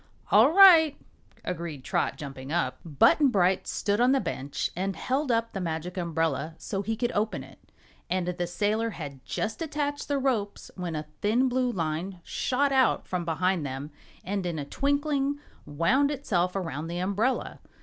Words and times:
"All 0.31 0.51
right," 0.51 0.97
agreed 1.43 1.83
Trot, 1.83 2.17
jumping 2.17 2.51
up. 2.51 2.79
Button 2.83 3.27
Bright 3.27 3.67
stood 3.67 4.01
on 4.01 4.13
the 4.13 4.19
bench 4.19 4.71
and 4.75 4.95
held 4.95 5.31
up 5.31 5.53
the 5.53 5.61
Magic 5.61 5.95
Umbrella, 5.95 6.55
so 6.57 6.81
he 6.81 6.95
could 6.95 7.11
open 7.11 7.43
it, 7.43 7.59
and 8.09 8.25
the 8.27 8.47
sailor 8.47 8.89
had 8.89 9.23
just 9.25 9.61
attached 9.61 10.07
the 10.07 10.17
ropes 10.17 10.71
when 10.75 10.95
a 10.95 11.05
thin 11.21 11.47
blue 11.47 11.71
line 11.71 12.19
shot 12.23 12.71
out 12.71 13.05
from 13.07 13.25
behind 13.25 13.63
them 13.63 13.91
and 14.23 14.43
in 14.47 14.57
a 14.57 14.65
twinkling 14.65 15.39
wound 15.67 16.09
itself 16.09 16.55
around 16.55 16.87
the 16.87 16.97
umbrella. 16.97 17.59